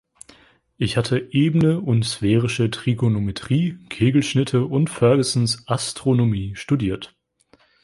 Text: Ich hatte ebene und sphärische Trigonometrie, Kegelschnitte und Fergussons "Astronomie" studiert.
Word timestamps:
Ich 0.77 0.97
hatte 0.97 1.27
ebene 1.31 1.79
und 1.79 2.01
sphärische 2.03 2.71
Trigonometrie, 2.71 3.77
Kegelschnitte 3.89 4.65
und 4.65 4.89
Fergussons 4.89 5.61
"Astronomie" 5.67 6.55
studiert. 6.55 7.15